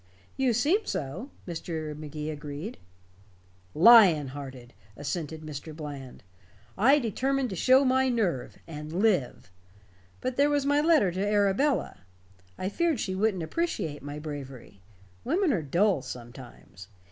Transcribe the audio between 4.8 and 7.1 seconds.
assented Mr. Bland. "I